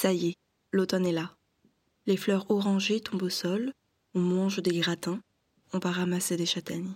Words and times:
Ça 0.00 0.12
y 0.12 0.28
est, 0.28 0.36
l'automne 0.70 1.06
est 1.06 1.12
là. 1.12 1.34
Les 2.06 2.16
fleurs 2.16 2.48
orangées 2.52 3.00
tombent 3.00 3.24
au 3.24 3.28
sol, 3.28 3.72
on 4.14 4.20
mange 4.20 4.62
des 4.62 4.78
gratins, 4.78 5.20
on 5.72 5.80
va 5.80 5.90
ramasser 5.90 6.36
des 6.36 6.46
châtaignes. 6.46 6.92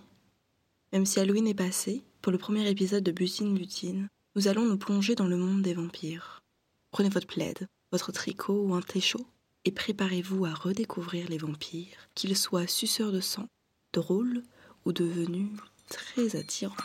Même 0.93 1.05
si 1.05 1.19
Halloween 1.19 1.47
est 1.47 1.53
passé, 1.53 2.05
pour 2.21 2.31
le 2.31 2.37
premier 2.37 2.65
épisode 2.69 3.03
de 3.03 3.11
Butine 3.11 3.55
Butine, 3.55 4.07
nous 4.37 4.47
allons 4.47 4.65
nous 4.65 4.77
plonger 4.77 5.15
dans 5.15 5.27
le 5.27 5.35
monde 5.35 5.63
des 5.63 5.73
vampires. 5.73 6.43
Prenez 6.91 7.09
votre 7.09 7.27
plaid, 7.27 7.67
votre 7.91 8.13
tricot 8.13 8.67
ou 8.67 8.73
un 8.73 8.81
thé 8.81 9.01
chaud 9.01 9.27
et 9.65 9.73
préparez-vous 9.73 10.45
à 10.45 10.53
redécouvrir 10.53 11.27
les 11.27 11.39
vampires, 11.39 12.07
qu'ils 12.15 12.37
soient 12.37 12.67
suceurs 12.67 13.11
de 13.11 13.19
sang, 13.19 13.49
drôles 13.91 14.43
ou 14.85 14.93
devenus 14.93 15.49
très 15.89 16.37
attirants. 16.37 16.77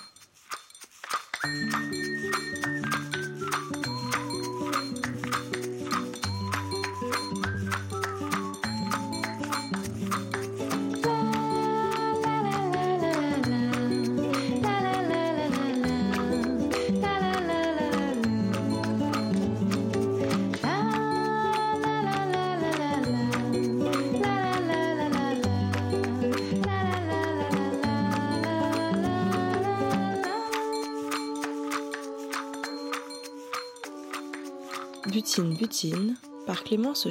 Par 36.46 36.64
Clémence. 36.64 37.06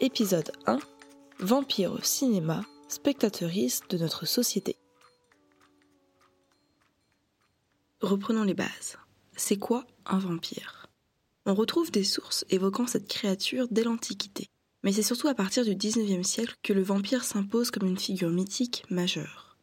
Épisode 0.00 0.52
1 0.66 0.78
Vampire 1.38 1.92
au 1.92 2.02
cinéma, 2.02 2.62
spectatrice 2.88 3.80
de 3.88 3.96
notre 3.96 4.26
société. 4.26 4.76
Reprenons 8.02 8.44
les 8.44 8.52
bases. 8.52 8.98
C'est 9.34 9.56
quoi 9.56 9.86
un 10.04 10.18
vampire? 10.18 10.88
On 11.46 11.54
retrouve 11.54 11.90
des 11.90 12.04
sources 12.04 12.44
évoquant 12.50 12.86
cette 12.86 13.08
créature 13.08 13.66
dès 13.70 13.84
l'Antiquité, 13.84 14.50
mais 14.82 14.92
c'est 14.92 15.02
surtout 15.02 15.28
à 15.28 15.34
partir 15.34 15.64
du 15.64 15.74
XIXe 15.74 16.26
siècle 16.26 16.56
que 16.62 16.74
le 16.74 16.82
vampire 16.82 17.24
s'impose 17.24 17.70
comme 17.70 17.88
une 17.88 17.98
figure 17.98 18.30
mythique 18.30 18.84
majeure. 18.90 19.56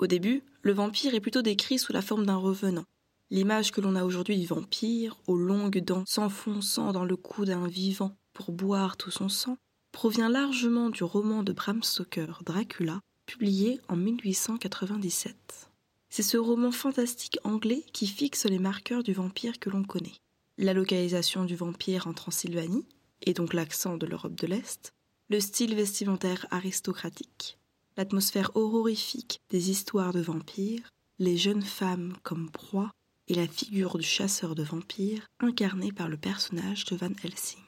Au 0.00 0.08
début, 0.08 0.42
le 0.62 0.72
vampire 0.72 1.14
est 1.14 1.20
plutôt 1.20 1.42
décrit 1.42 1.78
sous 1.78 1.92
la 1.92 2.02
forme 2.02 2.26
d'un 2.26 2.36
revenant, 2.36 2.86
L'image 3.30 3.72
que 3.72 3.82
l'on 3.82 3.94
a 3.94 4.04
aujourd'hui 4.04 4.38
du 4.38 4.46
vampire, 4.46 5.18
aux 5.26 5.36
longues 5.36 5.84
dents 5.84 6.04
s'enfonçant 6.06 6.92
dans 6.92 7.04
le 7.04 7.16
cou 7.16 7.44
d'un 7.44 7.66
vivant 7.66 8.16
pour 8.32 8.52
boire 8.52 8.96
tout 8.96 9.10
son 9.10 9.28
sang, 9.28 9.58
provient 9.92 10.30
largement 10.30 10.88
du 10.88 11.04
roman 11.04 11.42
de 11.42 11.52
Bram 11.52 11.82
Stoker 11.82 12.42
Dracula, 12.46 13.00
publié 13.26 13.80
en 13.88 13.96
1897. 13.96 15.70
C'est 16.08 16.22
ce 16.22 16.38
roman 16.38 16.72
fantastique 16.72 17.38
anglais 17.44 17.84
qui 17.92 18.06
fixe 18.06 18.46
les 18.46 18.58
marqueurs 18.58 19.02
du 19.02 19.12
vampire 19.12 19.58
que 19.58 19.68
l'on 19.68 19.84
connaît. 19.84 20.16
La 20.56 20.72
localisation 20.72 21.44
du 21.44 21.54
vampire 21.54 22.06
en 22.06 22.14
Transylvanie, 22.14 22.86
et 23.22 23.34
donc 23.34 23.52
l'accent 23.52 23.98
de 23.98 24.06
l'Europe 24.06 24.36
de 24.36 24.46
l'Est, 24.46 24.94
le 25.28 25.40
style 25.40 25.74
vestimentaire 25.74 26.46
aristocratique, 26.50 27.58
l'atmosphère 27.98 28.52
horrifique 28.54 29.40
des 29.50 29.70
histoires 29.70 30.14
de 30.14 30.20
vampires, 30.20 30.88
les 31.18 31.36
jeunes 31.36 31.62
femmes 31.62 32.14
comme 32.22 32.50
proies 32.50 32.90
et 33.28 33.34
la 33.34 33.46
figure 33.46 33.98
du 33.98 34.04
chasseur 34.04 34.54
de 34.54 34.62
vampires 34.62 35.26
incarné 35.38 35.92
par 35.92 36.08
le 36.08 36.16
personnage 36.16 36.84
de 36.86 36.96
Van 36.96 37.12
Helsing. 37.22 37.62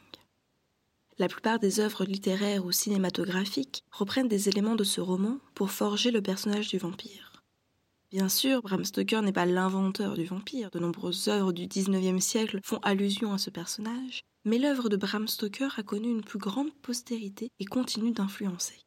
La 1.20 1.28
plupart 1.28 1.58
des 1.58 1.80
œuvres 1.80 2.06
littéraires 2.06 2.64
ou 2.64 2.72
cinématographiques 2.72 3.83
reprennent 3.92 4.27
des 4.27 4.48
éléments 4.48 4.75
de 4.75 4.84
ce 4.84 5.03
roman 5.03 5.38
pour 5.55 5.70
forger 5.70 6.11
le 6.11 6.22
personnage 6.22 6.69
du 6.69 6.78
vampire. 6.78 7.42
Bien 8.10 8.31
sûr, 8.31 8.62
Bram 8.62 8.87
Stoker 8.87 9.21
n'est 9.21 9.31
pas 9.31 9.44
l'inventeur 9.44 10.15
du 10.15 10.25
vampire, 10.25 10.71
de 10.71 10.78
nombreuses 10.78 11.28
œuvres 11.28 11.53
du 11.53 11.66
XIXe 11.66 12.25
siècle 12.25 12.60
font 12.65 12.78
allusion 12.78 13.34
à 13.34 13.38
ce 13.38 13.50
personnage, 13.50 14.22
mais 14.47 14.59
l'œuvre 14.59 14.88
de 14.88 14.97
Bram 14.97 15.28
Stoker 15.28 15.69
a 15.77 15.82
connu 15.82 16.09
une 16.09 16.25
plus 16.25 16.38
grande 16.38 16.72
postérité 16.81 17.50
et 17.59 17.66
continue 17.66 18.12
d'influencer. 18.12 18.81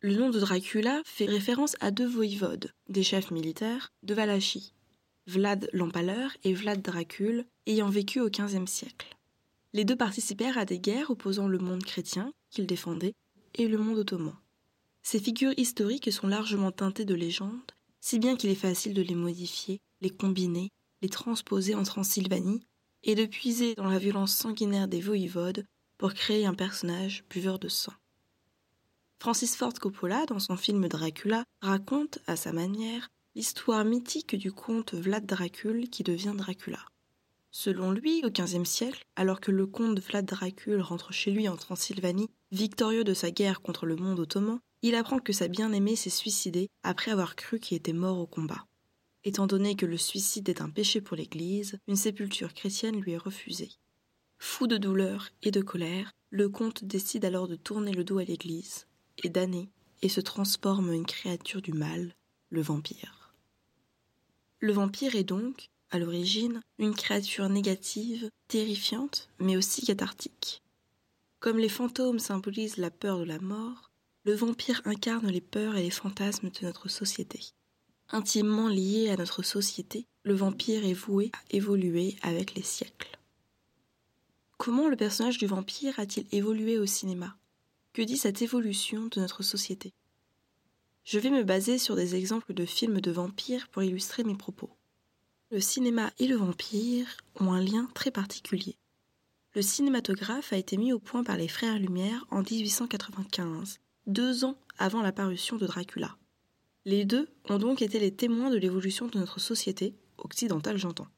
Le 0.00 0.16
nom 0.16 0.30
de 0.30 0.40
Dracula 0.40 1.00
fait 1.04 1.26
référence 1.26 1.76
à 1.78 1.92
deux 1.92 2.08
voïvodes, 2.08 2.72
des 2.88 3.04
chefs 3.04 3.30
militaires, 3.30 3.90
de 4.02 4.14
Valachie, 4.14 4.74
Vlad 5.26 5.68
l'Empaleur 5.72 6.36
et 6.44 6.52
Vlad 6.52 6.82
Dracul, 6.82 7.46
ayant 7.66 7.88
vécu 7.88 8.20
au 8.20 8.28
XVe 8.28 8.66
siècle. 8.66 9.16
Les 9.72 9.84
deux 9.84 9.96
participèrent 9.96 10.58
à 10.58 10.64
des 10.64 10.78
guerres 10.78 11.10
opposant 11.10 11.48
le 11.48 11.58
monde 11.58 11.84
chrétien, 11.84 12.32
qu'ils 12.50 12.66
défendaient, 12.66 13.14
et 13.54 13.68
le 13.68 13.78
monde 13.78 13.98
ottoman. 13.98 14.36
Ces 15.02 15.20
figures 15.20 15.54
historiques 15.56 16.12
sont 16.12 16.26
largement 16.26 16.72
teintées 16.72 17.04
de 17.04 17.14
légendes, 17.14 17.72
si 18.00 18.18
bien 18.18 18.36
qu'il 18.36 18.50
est 18.50 18.54
facile 18.54 18.94
de 18.94 19.02
les 19.02 19.14
modifier, 19.14 19.80
les 20.00 20.10
combiner, 20.10 20.70
les 21.02 21.08
transposer 21.08 21.74
en 21.74 21.84
Transylvanie, 21.84 22.66
et 23.04 23.14
de 23.14 23.26
puiser 23.26 23.74
dans 23.74 23.88
la 23.88 23.98
violence 23.98 24.34
sanguinaire 24.34 24.88
des 24.88 25.00
voïvodes 25.00 25.64
pour 25.98 26.14
créer 26.14 26.46
un 26.46 26.54
personnage 26.54 27.24
buveur 27.30 27.58
de 27.58 27.68
sang. 27.68 27.92
Francis 29.20 29.56
Ford 29.56 29.74
Coppola, 29.74 30.26
dans 30.26 30.40
son 30.40 30.56
film 30.56 30.88
Dracula, 30.88 31.44
raconte, 31.60 32.18
à 32.26 32.36
sa 32.36 32.52
manière, 32.52 33.08
l'histoire 33.34 33.84
mythique 33.84 34.36
du 34.36 34.52
comte 34.52 34.92
Vlad 34.92 35.24
Dracul 35.24 35.88
qui 35.88 36.02
devient 36.02 36.34
Dracula. 36.36 36.80
Selon 37.50 37.90
lui, 37.90 38.22
au 38.24 38.30
XVe 38.30 38.64
siècle, 38.64 39.04
alors 39.16 39.40
que 39.40 39.50
le 39.50 39.66
comte 39.66 40.00
Vlad 40.00 40.26
Dracul 40.26 40.80
rentre 40.80 41.12
chez 41.12 41.30
lui 41.30 41.48
en 41.48 41.56
Transylvanie, 41.56 42.30
victorieux 42.50 43.04
de 43.04 43.14
sa 43.14 43.30
guerre 43.30 43.62
contre 43.62 43.86
le 43.86 43.96
monde 43.96 44.20
ottoman, 44.20 44.60
il 44.82 44.94
apprend 44.94 45.18
que 45.18 45.32
sa 45.32 45.48
bien-aimée 45.48 45.96
s'est 45.96 46.10
suicidée 46.10 46.68
après 46.82 47.10
avoir 47.10 47.36
cru 47.36 47.58
qu'il 47.58 47.76
était 47.76 47.92
mort 47.94 48.18
au 48.18 48.26
combat. 48.26 48.66
Étant 49.24 49.46
donné 49.46 49.76
que 49.76 49.86
le 49.86 49.96
suicide 49.96 50.48
est 50.48 50.60
un 50.60 50.68
péché 50.68 51.00
pour 51.00 51.16
l'Église, 51.16 51.78
une 51.86 51.96
sépulture 51.96 52.52
chrétienne 52.52 53.00
lui 53.00 53.12
est 53.12 53.18
refusée. 53.18 53.70
Fou 54.38 54.66
de 54.66 54.76
douleur 54.76 55.30
et 55.42 55.52
de 55.52 55.62
colère, 55.62 56.12
le 56.30 56.48
comte 56.48 56.84
décide 56.84 57.24
alors 57.24 57.48
de 57.48 57.56
tourner 57.56 57.92
le 57.92 58.04
dos 58.04 58.18
à 58.18 58.24
l'Église, 58.24 58.88
et 59.22 59.28
d'années, 59.28 59.70
et 60.02 60.08
se 60.08 60.20
transforme 60.20 60.90
en 60.90 60.92
une 60.92 61.06
créature 61.06 61.62
du 61.62 61.72
mal, 61.72 62.14
le 62.50 62.60
vampire. 62.60 63.21
Le 64.62 64.72
vampire 64.72 65.16
est 65.16 65.24
donc, 65.24 65.70
à 65.90 65.98
l'origine, 65.98 66.60
une 66.78 66.94
créature 66.94 67.48
négative, 67.48 68.30
terrifiante, 68.46 69.28
mais 69.40 69.56
aussi 69.56 69.84
cathartique. 69.84 70.62
Comme 71.40 71.58
les 71.58 71.68
fantômes 71.68 72.20
symbolisent 72.20 72.76
la 72.76 72.92
peur 72.92 73.18
de 73.18 73.24
la 73.24 73.40
mort, 73.40 73.90
le 74.24 74.34
vampire 74.34 74.80
incarne 74.84 75.26
les 75.26 75.40
peurs 75.40 75.74
et 75.74 75.82
les 75.82 75.90
fantasmes 75.90 76.50
de 76.50 76.64
notre 76.64 76.88
société. 76.88 77.40
Intimement 78.10 78.68
lié 78.68 79.10
à 79.10 79.16
notre 79.16 79.42
société, 79.42 80.06
le 80.22 80.34
vampire 80.34 80.84
est 80.84 80.94
voué 80.94 81.32
à 81.32 81.40
évoluer 81.50 82.14
avec 82.22 82.54
les 82.54 82.62
siècles. 82.62 83.18
Comment 84.58 84.88
le 84.88 84.96
personnage 84.96 85.38
du 85.38 85.46
vampire 85.46 85.98
a-t-il 85.98 86.24
évolué 86.30 86.78
au 86.78 86.86
cinéma? 86.86 87.36
Que 87.94 88.02
dit 88.02 88.16
cette 88.16 88.42
évolution 88.42 89.08
de 89.10 89.18
notre 89.20 89.42
société? 89.42 89.92
Je 91.04 91.18
vais 91.18 91.30
me 91.30 91.42
baser 91.42 91.78
sur 91.78 91.96
des 91.96 92.14
exemples 92.14 92.54
de 92.54 92.64
films 92.64 93.00
de 93.00 93.10
vampires 93.10 93.68
pour 93.68 93.82
illustrer 93.82 94.24
mes 94.24 94.36
propos. 94.36 94.70
Le 95.50 95.60
cinéma 95.60 96.12
et 96.18 96.26
le 96.26 96.36
vampire 96.36 97.16
ont 97.40 97.52
un 97.52 97.62
lien 97.62 97.88
très 97.94 98.10
particulier. 98.10 98.76
Le 99.54 99.62
cinématographe 99.62 100.52
a 100.52 100.56
été 100.56 100.76
mis 100.76 100.92
au 100.92 100.98
point 100.98 101.24
par 101.24 101.36
les 101.36 101.48
frères 101.48 101.78
Lumière 101.78 102.24
en 102.30 102.42
1895, 102.42 103.80
deux 104.06 104.44
ans 104.44 104.56
avant 104.78 105.02
la 105.02 105.12
parution 105.12 105.56
de 105.56 105.66
Dracula. 105.66 106.16
Les 106.84 107.04
deux 107.04 107.28
ont 107.48 107.58
donc 107.58 107.82
été 107.82 107.98
les 107.98 108.14
témoins 108.14 108.50
de 108.50 108.56
l'évolution 108.56 109.08
de 109.08 109.18
notre 109.18 109.40
société, 109.40 109.94
occidentale 110.18 110.78
j'entends. 110.78 111.08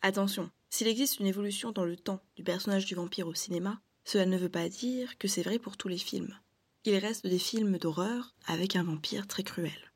Attention, 0.00 0.50
s'il 0.70 0.86
existe 0.86 1.18
une 1.18 1.26
évolution 1.26 1.72
dans 1.72 1.84
le 1.84 1.96
temps 1.96 2.22
du 2.36 2.44
personnage 2.44 2.84
du 2.84 2.94
vampire 2.94 3.26
au 3.26 3.34
cinéma, 3.34 3.80
cela 4.04 4.26
ne 4.26 4.36
veut 4.36 4.50
pas 4.50 4.68
dire 4.68 5.18
que 5.18 5.26
c'est 5.26 5.42
vrai 5.42 5.58
pour 5.58 5.76
tous 5.76 5.88
les 5.88 5.98
films 5.98 6.38
il 6.84 6.96
reste 6.96 7.26
des 7.26 7.38
films 7.38 7.78
d'horreur 7.78 8.34
avec 8.46 8.76
un 8.76 8.82
vampire 8.82 9.26
très 9.26 9.42
cruel. 9.42 9.92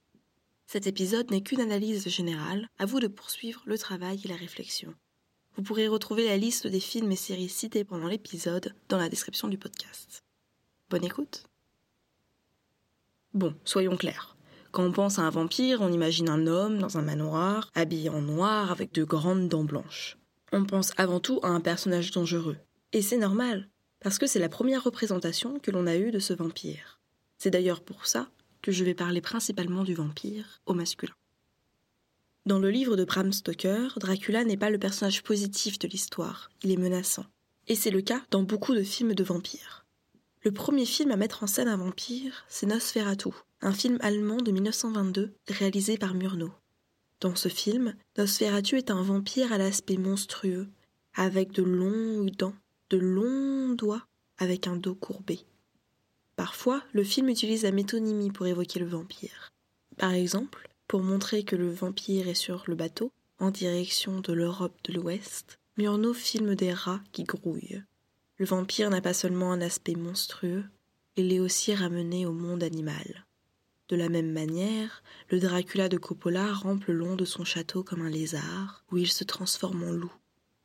Cet 0.67 0.87
épisode 0.87 1.31
n'est 1.31 1.43
qu'une 1.43 1.61
analyse 1.61 2.09
générale, 2.09 2.69
à 2.79 2.87
vous 2.87 3.01
de 3.01 3.09
poursuivre 3.09 3.63
le 3.67 3.79
travail 3.79 4.21
et 4.25 4.29
la 4.29 4.37
réflexion. 4.37 4.95
Vous 5.57 5.63
pourrez 5.63 5.89
retrouver 5.89 6.27
la 6.27 6.37
liste 6.37 6.67
des 6.67 6.81
films 6.81 7.13
et 7.13 7.17
séries 7.17 7.49
cités 7.49 7.85
pendant 7.85 8.07
l'épisode 8.07 8.75
dans 8.89 8.99
la 8.99 9.09
description 9.09 9.49
du 9.49 9.59
podcast. 9.59 10.25
Bonne 10.91 11.05
écoute 11.05 11.45
Bon, 13.35 13.55
soyons 13.65 13.97
clairs. 13.97 14.37
Quand 14.71 14.85
on 14.85 14.93
pense 14.93 15.19
à 15.19 15.23
un 15.23 15.31
vampire, 15.31 15.81
on 15.81 15.93
imagine 15.93 16.29
un 16.29 16.47
homme 16.47 16.79
dans 16.79 16.99
un 16.99 17.03
manoir, 17.03 17.71
habillé 17.75 18.09
en 18.09 18.23
noir 18.23 18.71
avec 18.71 18.93
de 18.93 19.05
grandes 19.05 19.49
dents 19.49 19.65
blanches. 19.65 20.19
On 20.53 20.65
pense 20.65 20.93
avant 20.97 21.21
tout 21.21 21.41
à 21.43 21.49
un 21.49 21.61
personnage 21.61 22.11
dangereux. 22.11 22.57
Et 22.93 23.03
c'est 23.03 23.17
normal, 23.19 23.69
parce 24.01 24.19
que 24.19 24.27
c'est 24.27 24.39
la 24.39 24.49
première 24.49 24.85
représentation 24.85 25.59
que 25.59 25.71
l'on 25.71 25.87
a 25.87 25.97
eue 25.97 26.11
de 26.11 26.19
ce 26.19 26.33
vampire. 26.33 27.01
C'est 27.39 27.51
d'ailleurs 27.51 27.83
pour 27.83 28.07
ça 28.07 28.29
que 28.63 28.73
je 28.73 28.85
vais 28.85 28.95
parler 28.95 29.21
principalement 29.21 29.85
du 29.85 29.95
vampire 29.95 30.61
au 30.67 30.75
masculin. 30.75 31.15
Dans 32.47 32.59
le 32.59 32.71
livre 32.71 32.97
de 32.97 33.05
Bram 33.05 33.33
Stoker, 33.33 33.99
Dracula 33.99 34.45
n'est 34.45 34.57
pas 34.57 34.71
le 34.71 34.79
personnage 34.79 35.23
positif 35.23 35.79
de 35.79 35.89
l'histoire, 35.89 36.51
il 36.63 36.71
est 36.71 36.77
menaçant. 36.77 37.27
Et 37.67 37.75
c'est 37.75 37.91
le 37.91 38.01
cas 38.01 38.23
dans 38.31 38.43
beaucoup 38.43 38.75
de 38.75 38.83
films 38.83 39.15
de 39.15 39.23
vampires. 39.23 39.85
Le 40.43 40.53
premier 40.53 40.87
film 40.87 41.11
à 41.11 41.17
mettre 41.17 41.43
en 41.43 41.47
scène 41.47 41.69
un 41.69 41.77
vampire, 41.77 42.47
c'est 42.49 42.67
Nosferatu, 42.67 43.31
un 43.61 43.73
film 43.73 43.99
allemand 44.01 44.39
de 44.39 44.51
1922 44.51 45.35
réalisé 45.49 45.99
par 45.99 46.15
Murnau. 46.15 46.53
Dans 47.21 47.35
ce 47.35 47.49
film, 47.49 47.95
Nosferatu 48.17 48.79
est 48.79 48.91
un 48.91 49.03
vampire 49.03 49.53
à 49.53 49.59
l'aspect 49.59 49.97
monstrueux, 49.97 50.69
avec 51.15 51.53
de 51.53 51.65
longues 51.65 52.31
dents, 52.37 52.55
de 52.91 52.99
longs 52.99 53.75
doigts, 53.75 54.07
avec 54.39 54.67
un 54.67 54.77
dos 54.77 54.95
courbé. 54.95 55.41
Parfois, 56.37 56.83
le 56.93 57.03
film 57.03 57.29
utilise 57.29 57.65
la 57.65 57.73
métonymie 57.73 58.31
pour 58.31 58.47
évoquer 58.47 58.79
le 58.79 58.87
vampire. 58.87 59.51
Par 59.97 60.13
exemple, 60.13 60.69
pour 60.87 61.03
montrer 61.03 61.43
que 61.43 61.57
le 61.57 61.71
vampire 61.71 62.29
est 62.29 62.35
sur 62.35 62.65
le 62.67 62.75
bateau, 62.75 63.13
en 63.41 63.51
direction 63.51 64.21
de 64.21 64.33
l'Europe 64.33 64.77
de 64.85 64.93
l'Ouest, 64.93 65.59
Murnau 65.77 66.15
filme 66.15 66.55
des 66.55 66.73
rats 66.73 67.03
qui 67.13 67.25
grouillent. 67.25 67.83
Le 68.37 68.47
vampire 68.47 68.91
n'a 68.91 69.01
pas 69.01 69.15
seulement 69.15 69.53
un 69.53 69.61
aspect 69.61 69.95
monstrueux, 69.95 70.65
il 71.17 71.33
est 71.33 71.41
aussi 71.41 71.75
ramené 71.75 72.27
au 72.27 72.33
monde 72.33 72.63
animal. 72.63 73.27
De 73.89 73.97
la 73.97 74.09
même 74.09 74.31
manière, 74.31 75.03
le 75.31 75.41
Dracula 75.41 75.89
de 75.89 75.97
Coppola 75.97 76.53
rampe 76.53 76.85
le 76.85 76.95
long 76.95 77.17
de 77.17 77.25
son 77.25 77.45
château 77.45 77.83
comme 77.83 78.03
un 78.03 78.11
lézard, 78.11 78.85
où 78.93 78.99
il 78.99 79.11
se 79.11 79.25
transforme 79.25 79.83
en 79.83 79.93
loup. 79.93 80.13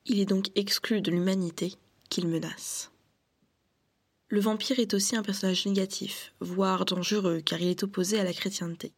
Il 0.06 0.20
est 0.20 0.26
donc 0.26 0.50
exclu 0.56 1.02
de 1.02 1.10
l'humanité 1.10 1.76
qu'il 2.14 2.28
menace. 2.28 2.92
Le 4.30 4.40
vampire 4.40 4.78
est 4.78 4.94
aussi 4.94 5.16
un 5.16 5.24
personnage 5.24 5.66
négatif, 5.66 6.34
voire 6.40 6.86
dangereux, 6.86 7.42
car 7.42 7.60
il 7.60 7.70
est 7.70 7.82
opposé 7.82 8.20
à 8.20 8.24
la 8.24 8.34
chrétienté. 8.34 8.94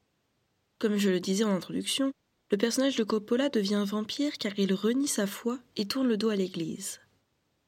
Comme 0.80 0.98
je 0.98 1.10
le 1.10 1.22
disais 1.22 1.46
en 1.46 1.56
introduction, 1.56 2.12
le 2.52 2.58
personnage 2.58 2.98
de 2.98 3.06
Coppola 3.06 3.48
devient 3.48 3.86
vampire 3.88 4.38
car 4.38 4.52
il 4.60 4.74
renie 4.74 5.08
sa 5.08 5.28
foi 5.28 5.60
et 5.78 5.88
tourne 5.88 6.10
le 6.10 6.18
dos 6.18 6.28
à 6.28 6.36
l'Église. 6.36 7.00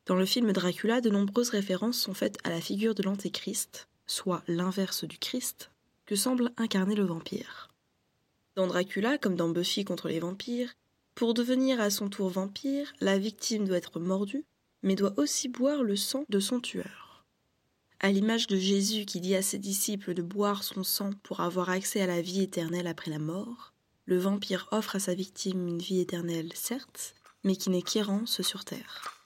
Dans 0.06 0.16
le 0.16 0.26
film 0.26 0.52
Dracula, 0.52 1.00
de 1.00 1.10
nombreuses 1.10 1.50
références 1.50 2.00
sont 2.00 2.14
faites 2.14 2.38
à 2.44 2.50
la 2.50 2.60
figure 2.60 2.94
de 2.94 3.04
l'Antéchrist, 3.04 3.88
soit 4.06 4.44
l'inverse 4.48 5.06
du 5.06 5.18
Christ, 5.18 5.72
que 6.06 6.18
semble 6.18 6.52
incarner 6.58 6.96
le 6.96 7.06
vampire. 7.06 7.70
Dans 8.56 8.68
Dracula, 8.68 9.18
comme 9.18 9.38
dans 9.38 9.50
Buffy 9.50 9.86
contre 9.86 10.10
les 10.10 10.20
vampires, 10.20 10.74
pour 11.16 11.34
devenir 11.34 11.80
à 11.80 11.90
son 11.90 12.10
tour 12.10 12.30
vampire, 12.30 12.92
la 13.00 13.18
victime 13.18 13.66
doit 13.66 13.78
être 13.78 14.00
mordue, 14.02 14.46
mais 14.84 14.96
doit 14.96 15.14
aussi 15.18 15.50
boire 15.50 15.84
le 15.84 15.96
sang 15.96 16.26
de 16.30 16.40
son 16.40 16.60
tueur. 16.60 17.26
À 18.00 18.12
l'image 18.12 18.48
de 18.48 18.58
Jésus 18.58 19.06
qui 19.06 19.20
dit 19.20 19.36
à 19.36 19.42
ses 19.42 19.58
disciples 19.58 20.14
de 20.14 20.22
boire 20.22 20.64
son 20.64 20.84
sang 20.84 21.12
pour 21.24 21.40
avoir 21.40 21.70
accès 21.70 22.02
à 22.02 22.08
la 22.08 22.22
vie 22.22 22.44
éternelle 22.44 22.88
après 22.88 23.10
la 23.10 23.20
mort, 23.20 23.74
le 24.06 24.18
vampire 24.18 24.68
offre 24.72 24.96
à 24.96 25.00
sa 25.00 25.16
victime 25.16 25.68
une 25.68 25.80
vie 25.80 26.00
éternelle, 26.00 26.52
certes, 26.54 27.16
mais 27.44 27.56
qui 27.56 27.70
n'est 27.70 27.82
qu'errance 27.82 28.42
sur 28.42 28.66
terre. 28.66 29.22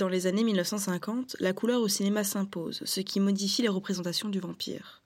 Dans 0.00 0.08
les 0.08 0.26
années 0.26 0.44
1950, 0.44 1.36
la 1.40 1.52
couleur 1.52 1.82
au 1.82 1.88
cinéma 1.88 2.24
s'impose, 2.24 2.80
ce 2.86 3.00
qui 3.00 3.20
modifie 3.20 3.60
les 3.60 3.68
représentations 3.68 4.30
du 4.30 4.40
vampire. 4.40 5.02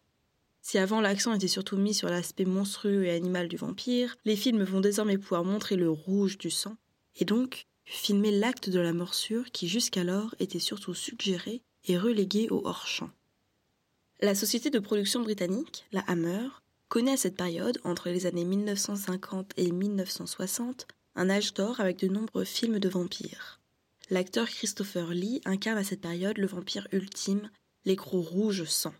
Si 0.62 0.78
avant 0.78 1.00
l'accent 1.00 1.34
était 1.34 1.48
surtout 1.48 1.76
mis 1.76 1.94
sur 1.94 2.08
l'aspect 2.08 2.44
monstrueux 2.44 3.04
et 3.04 3.10
animal 3.10 3.48
du 3.48 3.56
vampire, 3.56 4.14
les 4.24 4.36
films 4.36 4.62
vont 4.62 4.80
désormais 4.80 5.18
pouvoir 5.18 5.42
montrer 5.42 5.74
le 5.74 5.90
rouge 5.90 6.38
du 6.38 6.48
sang, 6.48 6.76
et 7.16 7.24
donc 7.24 7.66
filmer 7.84 8.30
l'acte 8.30 8.70
de 8.70 8.78
la 8.78 8.92
morsure 8.92 9.50
qui 9.50 9.66
jusqu'alors 9.66 10.36
était 10.38 10.60
surtout 10.60 10.94
suggéré 10.94 11.60
et 11.86 11.98
relégué 11.98 12.46
au 12.50 12.64
hors-champ. 12.64 13.10
La 14.20 14.36
société 14.36 14.70
de 14.70 14.78
production 14.78 15.22
britannique, 15.22 15.86
la 15.90 16.02
Hammer, 16.02 16.46
connaît 16.88 17.14
à 17.14 17.16
cette 17.16 17.36
période, 17.36 17.80
entre 17.82 18.10
les 18.10 18.26
années 18.26 18.44
1950 18.44 19.54
et 19.56 19.72
1960, 19.72 20.86
un 21.16 21.30
âge 21.30 21.52
d'or 21.52 21.80
avec 21.80 21.98
de 21.98 22.06
nombreux 22.06 22.44
films 22.44 22.78
de 22.78 22.88
vampires. 22.88 23.58
L'acteur 24.10 24.48
Christopher 24.48 25.08
Lee 25.08 25.40
incarne 25.46 25.78
à 25.78 25.84
cette 25.84 26.02
période 26.02 26.36
le 26.36 26.46
vampire 26.46 26.86
ultime, 26.92 27.50
les 27.86 27.96
gros 27.96 28.20
rouges 28.20 28.64
sang. 28.64 28.94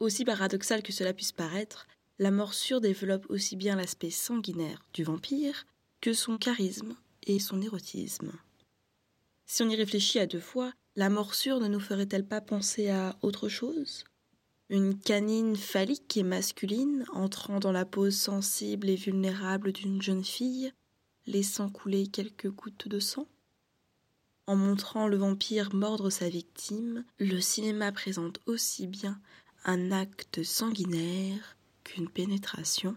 Aussi 0.00 0.24
paradoxal 0.24 0.82
que 0.82 0.92
cela 0.92 1.12
puisse 1.12 1.32
paraître, 1.32 1.86
la 2.18 2.30
morsure 2.30 2.80
développe 2.80 3.26
aussi 3.28 3.54
bien 3.54 3.76
l'aspect 3.76 4.10
sanguinaire 4.10 4.84
du 4.92 5.04
vampire 5.04 5.66
que 6.00 6.12
son 6.12 6.36
charisme 6.36 6.96
et 7.26 7.38
son 7.38 7.62
érotisme. 7.62 8.32
Si 9.46 9.62
on 9.62 9.68
y 9.68 9.76
réfléchit 9.76 10.18
à 10.18 10.26
deux 10.26 10.40
fois, 10.40 10.72
la 10.96 11.08
morsure 11.08 11.60
ne 11.60 11.68
nous 11.68 11.80
ferait-elle 11.80 12.26
pas 12.26 12.40
penser 12.40 12.88
à 12.88 13.16
autre 13.22 13.48
chose? 13.48 14.04
Une 14.68 14.98
canine 14.98 15.54
phallique 15.54 16.16
et 16.16 16.24
masculine 16.24 17.04
entrant 17.12 17.60
dans 17.60 17.70
la 17.70 17.84
pose 17.84 18.16
sensible 18.16 18.88
et 18.88 18.96
vulnérable 18.96 19.72
d'une 19.72 20.02
jeune 20.02 20.24
fille, 20.24 20.72
laissant 21.26 21.70
couler 21.70 22.08
quelques 22.08 22.50
gouttes 22.50 22.88
de 22.88 22.98
sang? 22.98 23.28
En 24.46 24.56
montrant 24.56 25.08
le 25.08 25.16
vampire 25.16 25.74
mordre 25.74 26.10
sa 26.10 26.28
victime, 26.28 27.04
le 27.18 27.40
cinéma 27.40 27.90
présente 27.92 28.40
aussi 28.46 28.86
bien 28.86 29.20
un 29.64 29.90
acte 29.90 30.42
sanguinaire 30.44 31.56
qu'une 31.82 32.08
pénétration, 32.08 32.96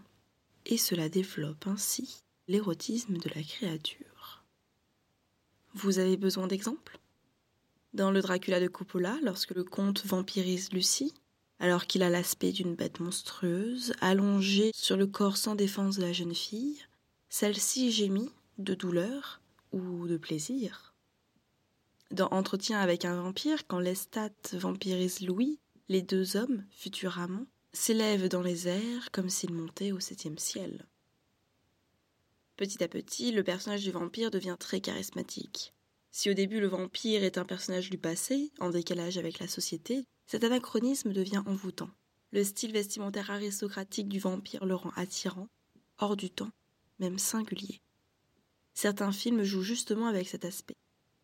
et 0.65 0.77
cela 0.77 1.09
développe 1.09 1.65
ainsi 1.65 2.19
l'érotisme 2.47 3.17
de 3.17 3.29
la 3.33 3.41
créature. 3.41 4.43
Vous 5.73 5.99
avez 5.99 6.17
besoin 6.17 6.47
d'exemples? 6.47 6.99
Dans 7.93 8.11
le 8.11 8.21
Dracula 8.21 8.59
de 8.59 8.67
Coppola, 8.67 9.17
lorsque 9.23 9.55
le 9.55 9.63
comte 9.63 10.05
vampirise 10.05 10.71
Lucie, 10.71 11.13
alors 11.59 11.87
qu'il 11.87 12.03
a 12.03 12.09
l'aspect 12.09 12.51
d'une 12.51 12.75
bête 12.75 12.99
monstrueuse, 12.99 13.93
allongée 14.01 14.71
sur 14.75 14.97
le 14.97 15.07
corps 15.07 15.37
sans 15.37 15.55
défense 15.55 15.97
de 15.97 16.03
la 16.03 16.13
jeune 16.13 16.35
fille, 16.35 16.79
celle-ci 17.29 17.91
gémit 17.91 18.31
de 18.59 18.75
douleur 18.75 19.41
ou 19.71 20.07
de 20.07 20.17
plaisir 20.17 20.88
dans 22.11 22.27
Entretien 22.31 22.79
avec 22.79 23.05
un 23.05 23.21
vampire, 23.21 23.67
quand 23.67 23.79
Lestat 23.79 24.31
vampirise 24.53 25.21
Louis, 25.21 25.59
les 25.89 26.01
deux 26.01 26.37
hommes, 26.37 26.65
futurs 26.71 27.19
amants, 27.19 27.45
s'élèvent 27.71 28.29
dans 28.29 28.41
les 28.41 28.67
airs 28.67 29.11
comme 29.11 29.29
s'ils 29.29 29.53
montaient 29.53 29.91
au 29.91 29.99
septième 29.99 30.37
ciel. 30.37 30.87
Petit 32.57 32.83
à 32.83 32.87
petit, 32.87 33.31
le 33.31 33.43
personnage 33.43 33.83
du 33.83 33.91
vampire 33.91 34.31
devient 34.31 34.57
très 34.59 34.81
charismatique. 34.81 35.73
Si 36.11 36.29
au 36.29 36.33
début 36.33 36.59
le 36.59 36.67
vampire 36.67 37.23
est 37.23 37.37
un 37.37 37.45
personnage 37.45 37.89
du 37.89 37.97
passé, 37.97 38.51
en 38.59 38.71
décalage 38.71 39.17
avec 39.17 39.39
la 39.39 39.47
société, 39.47 40.05
cet 40.25 40.43
anachronisme 40.43 41.13
devient 41.13 41.43
envoûtant. 41.45 41.89
Le 42.31 42.43
style 42.43 42.73
vestimentaire 42.73 43.31
aristocratique 43.31 44.09
du 44.09 44.19
vampire 44.19 44.65
le 44.65 44.75
rend 44.75 44.91
attirant, 44.95 45.47
hors 45.99 46.17
du 46.17 46.29
temps, 46.29 46.51
même 46.99 47.19
singulier. 47.19 47.81
Certains 48.73 49.11
films 49.11 49.43
jouent 49.43 49.61
justement 49.61 50.07
avec 50.07 50.27
cet 50.27 50.45
aspect. 50.45 50.77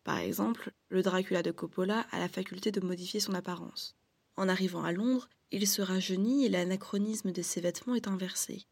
Par 0.06 0.18
exemple, 0.18 0.70
le 0.88 1.02
Dracula 1.02 1.42
de 1.42 1.50
Coppola 1.50 2.06
a 2.12 2.20
la 2.20 2.28
faculté 2.28 2.70
de 2.70 2.78
modifier 2.78 3.18
son 3.18 3.34
apparence. 3.34 3.96
En 4.36 4.48
arrivant 4.48 4.84
à 4.84 4.92
Londres, 4.92 5.28
il 5.50 5.66
se 5.66 5.82
rajeunit 5.82 6.46
et 6.46 6.48
l'anachronisme 6.48 7.32
de 7.32 7.42
ses 7.42 7.60
vêtements 7.60 7.96
est 7.96 8.06
inversé. 8.06 8.66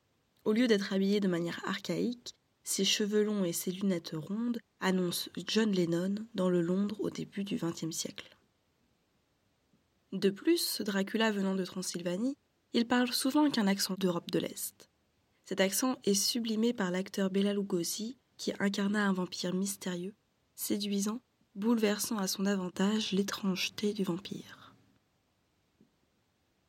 Au 0.45 0.53
lieu 0.53 0.69
d'être 0.69 0.93
habillé 0.93 1.19
de 1.19 1.27
manière 1.27 1.61
archaïque, 1.67 2.37
ses 2.63 2.85
cheveux 2.85 3.25
longs 3.25 3.43
et 3.43 3.53
ses 3.53 3.73
lunettes 3.73 4.13
rondes 4.15 4.61
annoncent 4.79 5.29
John 5.49 5.73
Lennon 5.73 6.15
dans 6.37 6.51
le 6.51 6.63
Londres 6.63 7.01
au 7.01 7.11
début 7.11 7.43
du 7.43 7.57
XXe 7.57 7.91
siècle. 7.91 8.37
De 10.13 10.31
plus, 10.31 10.65
ce 10.65 10.85
Dracula 10.85 11.33
venant 11.33 11.57
de 11.57 11.65
Transylvanie, 11.65 12.37
il 12.75 12.87
parle 12.87 13.13
souvent 13.13 13.51
qu'un 13.51 13.67
accent 13.67 13.97
d'Europe 13.99 14.31
de 14.31 14.39
l'Est. 14.39 14.89
Cet 15.47 15.61
accent 15.61 15.97
est 16.05 16.15
sublimé 16.15 16.73
par 16.73 16.93
l'acteur 16.93 17.29
Bela 17.29 17.55
Lugosi, 17.55 18.19
qui 18.37 18.53
incarna 18.61 19.09
un 19.09 19.13
vampire 19.13 19.53
mystérieux 19.53 20.15
séduisant, 20.55 21.21
bouleversant 21.55 22.19
à 22.19 22.27
son 22.27 22.47
avantage 22.47 23.13
l'étrangeté 23.13 23.93
du 23.93 24.05
vampire. 24.05 24.75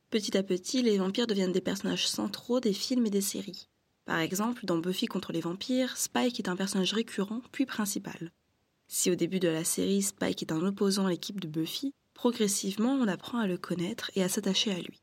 Petit 0.09 0.37
à 0.37 0.43
petit, 0.43 0.81
les 0.81 0.97
vampires 0.97 1.27
deviennent 1.27 1.51
des 1.51 1.61
personnages 1.61 2.07
centraux 2.07 2.59
des 2.59 2.73
films 2.73 3.05
et 3.05 3.09
des 3.09 3.21
séries. 3.21 3.67
Par 4.05 4.19
exemple, 4.19 4.65
dans 4.65 4.77
Buffy 4.77 5.07
contre 5.07 5.33
les 5.33 5.41
vampires, 5.41 5.97
Spike 5.97 6.39
est 6.39 6.49
un 6.49 6.55
personnage 6.55 6.93
récurrent 6.93 7.41
puis 7.51 7.65
principal. 7.65 8.31
Si 8.87 9.09
au 9.09 9.15
début 9.15 9.39
de 9.39 9.47
la 9.47 9.63
série 9.63 10.03
Spike 10.03 10.43
est 10.43 10.51
un 10.51 10.63
opposant 10.65 11.07
à 11.07 11.09
l'équipe 11.09 11.39
de 11.39 11.47
Buffy, 11.47 11.93
progressivement 12.13 12.93
on 12.93 13.07
apprend 13.07 13.39
à 13.39 13.47
le 13.47 13.57
connaître 13.57 14.11
et 14.15 14.23
à 14.23 14.29
s'attacher 14.29 14.71
à 14.71 14.79
lui. 14.79 15.01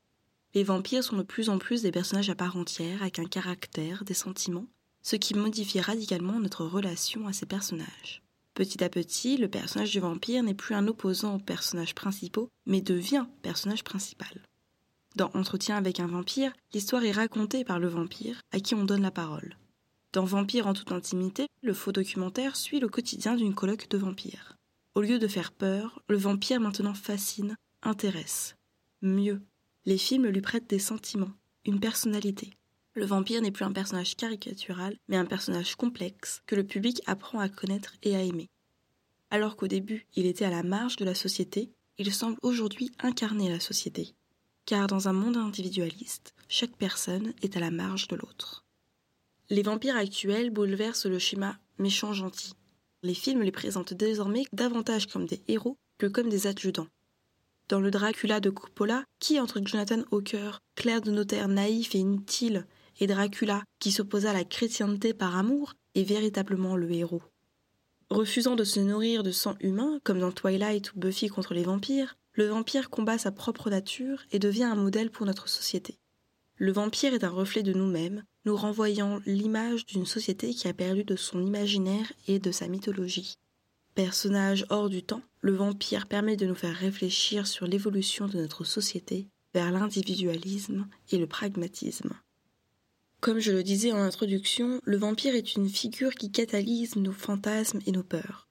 Les 0.55 0.65
vampires 0.65 1.03
sont 1.03 1.17
de 1.17 1.23
plus 1.23 1.49
en 1.49 1.59
plus 1.59 1.83
des 1.83 1.91
personnages 1.91 2.31
à 2.31 2.35
part 2.35 2.57
entière, 2.57 3.03
avec 3.03 3.19
un 3.19 3.25
caractère, 3.25 4.05
des 4.05 4.15
sentiments, 4.15 4.67
ce 5.03 5.17
qui 5.17 5.35
modifie 5.35 5.81
radicalement 5.81 6.39
notre 6.39 6.65
relation 6.65 7.27
à 7.27 7.33
ces 7.33 7.47
personnages. 7.47 8.23
Petit 8.55 8.85
à 8.85 8.89
petit, 8.89 9.39
le 9.39 9.49
personnage 9.49 9.93
du 9.93 10.01
vampire 10.01 10.43
n'est 10.43 10.55
plus 10.55 10.75
un 10.75 10.87
opposant 10.87 11.37
aux 11.37 11.41
personnages 11.41 11.95
principaux, 11.95 12.51
mais 12.67 12.81
devient 12.81 13.27
personnage 13.43 13.85
principal. 13.85 14.43
Dans 15.17 15.31
Entretien 15.35 15.77
avec 15.77 16.01
un 16.01 16.07
vampire, 16.07 16.53
l'histoire 16.73 17.05
est 17.05 17.13
racontée 17.13 17.65
par 17.65 17.79
le 17.79 17.89
vampire, 17.89 18.41
à 18.51 18.61
qui 18.61 18.75
on 18.75 18.85
donne 18.85 19.03
la 19.03 19.11
parole. 19.11 19.57
Dans 20.13 20.25
Vampire 20.25 20.67
en 20.67 20.75
toute 20.75 20.93
intimité, 20.93 21.47
le 21.63 21.73
faux 21.73 21.93
documentaire 21.93 22.57
suit 22.57 22.81
le 22.81 22.89
quotidien 22.89 23.35
d'une 23.35 23.55
colloque 23.55 23.89
de 23.89 23.97
vampires. 23.97 24.57
Au 24.95 25.01
lieu 25.01 25.19
de 25.19 25.29
faire 25.29 25.53
peur, 25.53 26.03
le 26.09 26.19
vampire 26.19 26.61
maintenant 26.61 26.93
fascine, 26.93 27.57
intéresse. 27.83 28.57
Mieux, 29.01 29.41
les 29.87 29.97
films 29.97 30.27
lui 30.27 30.43
prêtent 30.43 30.69
des 30.69 30.79
sentiments, 30.79 31.33
une 31.65 31.81
personnalité. 31.81 32.51
Le 32.95 33.07
vampire 33.07 33.41
n'est 33.41 33.51
plus 33.51 33.65
un 33.65 33.73
personnage 33.73 34.17
caricatural, 34.17 34.99
mais 35.09 35.17
un 35.17 35.25
personnage 35.25 35.77
complexe 35.77 36.43
que 36.47 36.55
le 36.55 36.65
public 36.65 37.01
apprend 37.07 37.39
à 37.39 37.49
connaître 37.49 37.95
et 38.03 38.15
à 38.15 38.23
aimer. 38.23 38.51
Alors 39.31 39.57
qu'au 39.57 39.67
début, 39.67 40.07
il 40.15 40.27
était 40.27 40.45
à 40.45 40.51
la 40.51 40.63
marge 40.63 40.97
de 40.97 41.07
la 41.07 41.15
société, 41.15 41.73
il 41.97 42.13
semble 42.13 42.37
aujourd'hui 42.43 42.91
incarner 42.99 43.49
la 43.49 43.61
société. 43.61 44.15
Car 44.67 44.89
dans 44.89 45.09
un 45.09 45.15
monde 45.15 45.39
individualiste, 45.39 46.35
chaque 46.49 46.77
personne 46.77 47.33
est 47.41 47.57
à 47.57 47.61
la 47.61 47.71
marge 47.71 48.09
de 48.09 48.17
l'autre. 48.17 48.65
Les 49.49 49.63
vampires 49.63 49.97
actuels 49.97 50.51
bouleversent 50.51 51.07
le 51.07 51.19
schéma 51.19 51.59
méchant-gentil. 51.79 52.53
Les 53.03 53.15
films 53.15 53.43
les 53.43 53.53
présentent 53.53 53.95
désormais 53.95 54.45
davantage 54.53 55.07
comme 55.07 55.27
des 55.27 55.43
héros 55.49 55.79
que 55.97 56.07
comme 56.07 56.29
des 56.29 56.47
adjudants. 56.47 56.89
Dans 57.69 57.81
le 57.81 57.91
Dracula 57.91 58.41
de 58.41 58.51
Coppola, 58.51 59.05
qui 59.19 59.41
entre 59.41 59.63
Jonathan 59.65 60.03
Hawker, 60.11 60.61
Claire 60.75 61.01
de 61.01 61.11
Notaire 61.11 61.49
naïf 61.49 61.95
et 61.95 61.99
inutile, 61.99 62.67
Dracula, 63.07 63.63
qui 63.79 63.93
s'opposa 63.93 64.31
à 64.31 64.35
la 64.35 64.45
chrétienté 64.45 65.15
par 65.15 65.37
amour, 65.37 65.75
est 65.95 66.05
véritablement 66.05 66.77
le 66.77 66.91
héros 66.91 67.23
Refusant 68.11 68.57
de 68.57 68.65
se 68.65 68.81
nourrir 68.81 69.23
de 69.23 69.31
sang 69.31 69.55
humain, 69.61 69.99
comme 70.05 70.19
dans 70.19 70.33
Twilight 70.33 70.93
ou 70.93 70.99
Buffy 70.99 71.29
contre 71.29 71.55
les 71.55 71.63
vampires, 71.63 72.17
le 72.35 72.47
vampire 72.47 72.91
combat 72.91 73.19
sa 73.19 73.33
propre 73.33 73.71
nature 73.71 74.23
et 74.31 74.39
devient 74.39 74.65
un 74.65 74.75
modèle 74.75 75.11
pour 75.11 75.27
notre 75.27 75.49
société. 75.49 75.99
Le 76.57 76.73
vampire 76.73 77.15
est 77.15 77.25
un 77.25 77.31
reflet 77.31 77.63
de 77.63 77.73
nous-mêmes, 77.73 78.23
nous 78.45 78.57
renvoyant 78.57 79.21
l'image 79.27 79.87
d'une 79.87 80.07
société 80.07 80.55
qui 80.55 80.69
a 80.69 80.75
perdu 80.75 81.05
de 81.05 81.17
son 81.17 81.45
imaginaire 81.45 82.13
et 82.29 82.39
de 82.39 82.53
sa 82.53 82.69
mythologie. 82.69 83.39
Personnage 83.95 84.65
hors 84.71 84.89
du 84.89 85.03
temps, 85.03 85.23
le 85.41 85.55
vampire 85.55 86.07
permet 86.07 86.37
de 86.37 86.47
nous 86.47 86.55
faire 86.55 86.75
réfléchir 86.75 87.47
sur 87.47 87.67
l'évolution 87.67 88.27
de 88.27 88.39
notre 88.39 88.65
société 88.65 89.29
vers 89.55 89.71
l'individualisme 89.71 90.87
et 91.11 91.19
le 91.19 91.27
pragmatisme. 91.27 92.13
Comme 93.23 93.39
je 93.39 93.53
le 93.53 93.63
disais 93.63 93.93
en 93.93 93.99
introduction, 93.99 94.81
le 94.83 94.97
vampire 94.97 95.37
est 95.37 95.55
une 95.55 95.69
figure 95.69 96.17
qui 96.17 96.33
catalyse 96.33 96.97
nos 96.97 97.13
fantasmes 97.13 97.79
et 97.87 97.93
nos 97.93 98.03
peurs. 98.03 98.49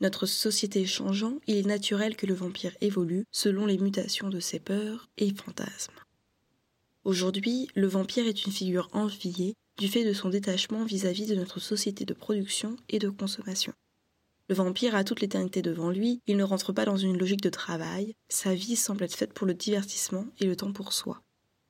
Notre 0.00 0.24
société 0.24 0.86
changeant, 0.86 1.38
il 1.46 1.56
est 1.56 1.66
naturel 1.66 2.16
que 2.16 2.24
le 2.24 2.32
vampire 2.32 2.74
évolue 2.80 3.26
selon 3.30 3.66
les 3.66 3.76
mutations 3.76 4.30
de 4.30 4.40
ses 4.40 4.58
peurs 4.58 5.10
et 5.18 5.34
fantasmes. 5.34 5.92
Aujourd'hui, 7.04 7.68
le 7.74 7.88
vampire 7.88 8.26
est 8.26 8.46
une 8.46 8.52
figure 8.52 8.88
enviée 8.94 9.52
du 9.76 9.86
fait 9.86 10.06
de 10.06 10.14
son 10.14 10.30
détachement 10.30 10.86
vis-à-vis 10.86 11.26
-vis 11.26 11.28
de 11.28 11.34
notre 11.34 11.60
société 11.60 12.06
de 12.06 12.14
production 12.14 12.74
et 12.88 12.98
de 12.98 13.10
consommation. 13.10 13.74
Le 14.48 14.54
vampire 14.54 14.94
a 14.94 15.04
toute 15.04 15.20
l'éternité 15.20 15.60
devant 15.60 15.90
lui, 15.90 16.22
il 16.26 16.38
ne 16.38 16.44
rentre 16.44 16.72
pas 16.72 16.86
dans 16.86 16.96
une 16.96 17.18
logique 17.18 17.42
de 17.42 17.50
travail, 17.50 18.14
sa 18.30 18.54
vie 18.54 18.76
semble 18.76 19.04
être 19.04 19.14
faite 19.14 19.34
pour 19.34 19.46
le 19.46 19.52
divertissement 19.52 20.24
et 20.40 20.46
le 20.46 20.56
temps 20.56 20.72
pour 20.72 20.94
soi. 20.94 21.20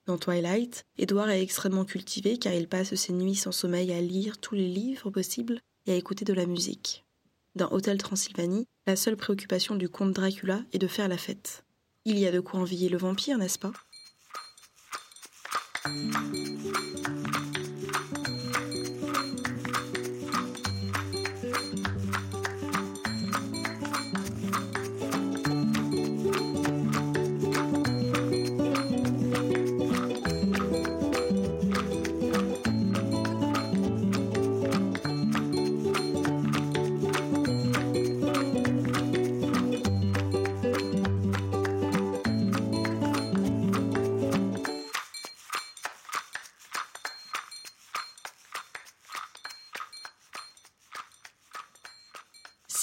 Dans 0.07 0.19
Twilight, 0.19 0.87
Edward 0.99 1.31
est 1.31 1.43
extrêmement 1.43 1.85
cultivé 1.85 2.39
car 2.39 2.53
il 2.53 2.69
passe 2.69 2.95
ses 2.95 3.13
nuits 3.13 3.35
sans 3.35 3.51
sommeil 3.51 3.93
à 3.93 4.01
lire 4.01 4.39
tous 4.39 4.55
les 4.55 4.69
livres 4.69 5.11
possibles 5.11 5.61
et 5.87 5.93
à 5.93 5.97
écouter 5.97 6.25
de 6.25 6.33
la 6.33 6.47
musique. 6.47 7.05
Dans 7.57 7.73
Hôtel 7.73 7.99
Transylvanie, 7.99 8.69
la 8.87 8.95
seule 8.95 9.17
préoccupation 9.17 9.75
du 9.75 9.89
comte 9.89 10.13
Dracula 10.13 10.63
est 10.73 10.79
de 10.79 10.87
faire 10.87 11.09
la 11.09 11.19
fête. 11.19 11.65
Il 12.05 12.19
y 12.19 12.27
a 12.27 12.31
de 12.31 12.39
quoi 12.39 12.61
envier 12.61 12.89
le 12.89 12.99
vampire, 12.99 13.37
n'est-ce 13.37 13.59
pas? 13.59 13.73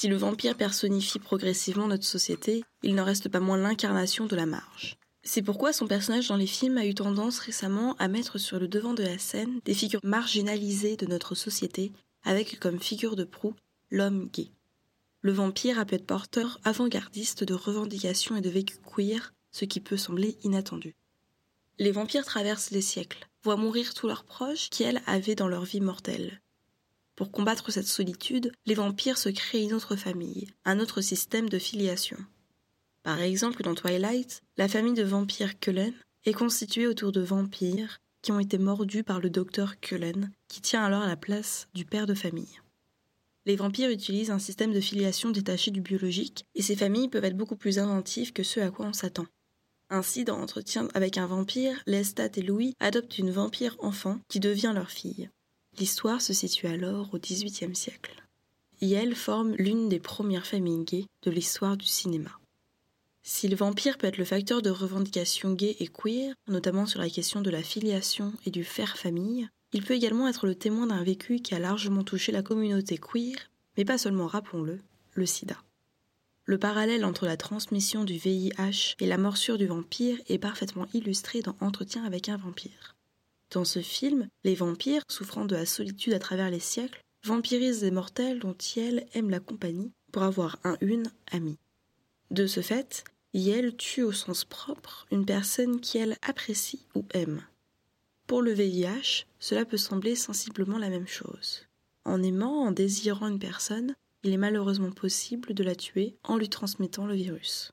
Si 0.04 0.10
le 0.10 0.18
vampire 0.18 0.58
personnifie 0.58 1.18
progressivement 1.18 1.88
notre 1.88 2.04
société, 2.04 2.66
il 2.82 2.94
n'en 2.94 3.06
reste 3.06 3.30
pas 3.30 3.40
moins 3.40 3.56
l'incarnation 3.56 4.26
de 4.26 4.36
la 4.36 4.46
marge. 4.46 4.98
C'est 5.24 5.42
pourquoi 5.42 5.72
son 5.72 5.88
personnage 5.88 6.28
dans 6.28 6.36
les 6.36 6.46
films 6.46 6.78
a 6.78 6.86
eu 6.86 6.94
tendance 6.94 7.40
récemment 7.40 7.96
à 8.00 8.10
mettre 8.10 8.38
sur 8.38 8.60
le 8.60 8.68
devant 8.68 8.94
de 8.94 9.02
la 9.02 9.18
scène 9.18 9.62
des 9.64 9.74
figures 9.74 10.02
marginalisées 10.04 10.98
de 10.98 11.06
notre 11.06 11.36
société, 11.36 11.94
avec 12.26 12.60
comme 12.60 12.82
figure 12.82 13.16
de 13.16 13.24
proue 13.24 13.54
l'homme 13.92 14.28
gay. 14.34 14.50
Le 15.22 15.32
vampire 15.32 15.80
a 15.80 15.86
pu 15.86 15.96
être 15.96 16.06
porteur 16.06 16.60
avant-gardiste 16.66 17.46
de 17.46 17.54
revendications 17.54 18.36
et 18.36 18.42
de 18.42 18.50
vécu 18.50 18.76
queer, 18.80 19.34
ce 19.52 19.64
qui 19.64 19.80
peut 19.80 19.96
sembler 19.96 20.38
inattendu. 20.44 20.96
Les 21.80 21.94
vampires 21.94 22.26
traversent 22.26 22.72
les 22.72 22.82
siècles, 22.82 23.26
voient 23.42 23.56
mourir 23.56 23.94
tous 23.94 24.08
leurs 24.08 24.26
proches 24.26 24.70
qui, 24.70 24.84
elles, 24.84 25.02
avaient 25.06 25.36
dans 25.36 25.48
leur 25.48 25.64
vie 25.64 25.80
mortelle. 25.80 26.42
Pour 27.16 27.32
combattre 27.32 27.72
cette 27.72 27.88
solitude, 27.88 28.52
les 28.66 28.74
vampires 28.74 29.18
se 29.20 29.30
créent 29.30 29.64
une 29.64 29.74
autre 29.74 29.96
famille, 29.96 30.48
un 30.66 30.80
autre 30.80 31.02
système 31.02 31.48
de 31.48 31.60
filiation. 31.60 32.18
Par 33.04 33.20
exemple, 33.20 33.62
dans 33.62 33.76
Twilight, 33.76 34.42
la 34.58 34.68
famille 34.68 34.94
de 34.94 35.04
vampires 35.04 35.60
Cullen 35.60 35.94
est 36.26 36.34
constituée 36.34 36.88
autour 36.88 37.12
de 37.12 37.22
vampires 37.22 38.00
qui 38.24 38.32
ont 38.32 38.40
été 38.40 38.58
mordus 38.58 39.04
par 39.04 39.20
le 39.20 39.30
docteur 39.30 39.80
Cullen, 39.80 40.32
qui 40.48 40.62
tient 40.62 40.84
alors 40.84 41.06
la 41.06 41.18
place 41.18 41.68
du 41.74 41.86
père 41.86 42.08
de 42.08 42.14
famille. 42.14 42.62
Les 43.46 43.58
vampires 43.58 43.90
utilisent 43.90 44.32
un 44.32 44.40
système 44.40 44.72
de 44.72 44.80
filiation 44.80 45.30
détaché 45.30 45.70
du 45.70 45.82
biologique, 45.82 46.46
et 46.56 46.62
ces 46.62 46.78
familles 46.78 47.10
peuvent 47.10 47.26
être 47.26 47.38
beaucoup 47.38 47.58
plus 47.58 47.78
inventives 47.78 48.32
que 48.32 48.44
ceux 48.44 48.64
à 48.64 48.72
quoi 48.72 48.86
on 48.86 48.94
s'attend. 48.94 49.28
Ainsi, 49.90 50.24
dans 50.24 50.40
Entretien 50.40 50.88
avec 50.94 51.18
un 51.18 51.28
vampire, 51.28 51.84
Lestat 51.86 52.32
et 52.38 52.42
Louis 52.42 52.74
adoptent 52.80 53.20
une 53.20 53.32
vampire 53.32 53.76
enfant 53.80 54.20
qui 54.30 54.40
devient 54.40 54.72
leur 54.74 54.90
fille. 54.90 55.30
L'histoire 55.80 56.22
se 56.22 56.34
situe 56.34 56.68
alors 56.68 57.14
au 57.14 57.18
XVIIIe 57.18 57.76
siècle. 57.76 58.24
Yale 58.82 59.16
forme 59.16 59.56
l'une 59.56 59.90
des 59.90 60.00
premières 60.00 60.46
familles 60.46 60.84
gays 60.84 61.06
de 61.24 61.32
l'histoire 61.32 61.78
du 61.78 61.86
cinéma. 61.86 62.32
Si 63.24 63.48
le 63.48 63.56
vampire 63.56 63.98
peut 63.98 64.08
être 64.08 64.18
le 64.18 64.26
facteur 64.26 64.62
de 64.62 64.70
revendication 64.70 65.54
gay 65.54 65.78
et 65.80 65.88
queer, 65.88 66.36
notamment 66.48 66.86
sur 66.86 67.00
la 67.00 67.10
question 67.10 67.42
de 67.42 67.50
la 67.50 67.64
filiation 67.64 68.34
et 68.46 68.52
du 68.52 68.64
faire 68.64 68.98
famille, 68.98 69.48
il 69.72 69.84
peut 69.84 69.94
également 69.94 70.28
être 70.28 70.46
le 70.46 70.56
témoin 70.56 70.88
d'un 70.88 71.04
vécu 71.04 71.38
qui 71.38 71.56
a 71.56 71.60
largement 71.60 72.04
touché 72.04 72.32
la 72.32 72.44
communauté 72.44 72.98
queer, 72.98 73.36
mais 73.78 73.86
pas 73.86 73.98
seulement, 73.98 74.28
rappelons-le, 74.28 74.80
le 75.14 75.26
sida. 75.26 75.58
Le 76.46 76.58
parallèle 76.58 77.06
entre 77.06 77.26
la 77.26 77.38
transmission 77.38 78.04
du 78.04 78.18
VIH 78.18 78.96
et 79.00 79.08
la 79.08 79.18
morsure 79.18 79.58
du 79.58 79.66
vampire 79.66 80.20
est 80.28 80.38
parfaitement 80.38 80.88
illustré 80.94 81.42
dans 81.42 81.56
Entretien 81.62 82.04
avec 82.04 82.28
un 82.28 82.38
vampire. 82.38 82.98
Dans 83.54 83.66
ce 83.66 83.84
film, 83.84 84.28
les 84.44 84.56
vampires, 84.56 85.04
souffrant 85.08 85.46
de 85.46 85.56
la 85.56 85.68
solitude 85.68 86.14
à 86.14 86.20
travers 86.20 86.50
les 86.50 86.60
siècles, 86.60 87.04
vampirisent 87.24 87.82
des 87.82 87.92
mortels 87.92 88.40
dont 88.40 88.58
Yel 88.76 89.06
aime 89.14 89.30
la 89.30 89.40
compagnie 89.40 89.92
pour 90.12 90.24
avoir 90.24 90.58
un 90.64 90.76
une 90.82 91.12
ami. 91.32 91.60
De 92.32 92.48
ce 92.48 92.62
fait, 92.62 93.04
Yel 93.36 93.78
tue 93.78 94.02
au 94.02 94.12
sens 94.12 94.44
propre 94.44 95.06
une 95.12 95.28
personne 95.28 95.80
qu'elle 95.82 96.18
apprécie 96.24 96.88
ou 96.96 97.06
aime. 97.14 97.46
Pour 98.26 98.42
le 98.42 98.54
VIH, 98.54 99.28
cela 99.40 99.66
peut 99.66 99.78
sembler 99.78 100.16
sensiblement 100.16 100.80
la 100.80 100.90
même 100.90 101.08
chose. 101.08 101.68
En 102.06 102.24
aimant, 102.24 102.64
en 102.64 102.72
désirant 102.72 103.28
une 103.28 103.40
personne, 103.40 103.94
il 104.24 104.34
est 104.34 104.38
malheureusement 104.38 104.92
possible 104.92 105.54
de 105.54 105.64
la 105.64 105.76
tuer 105.76 106.16
en 106.24 106.38
lui 106.38 106.50
transmettant 106.50 107.06
le 107.06 107.14
virus. 107.14 107.72